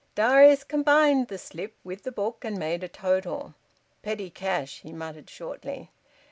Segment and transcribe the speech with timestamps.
[0.15, 3.53] Darius combined the slip with the book and made a total.
[4.01, 5.91] "Petty cash," he muttered shortly.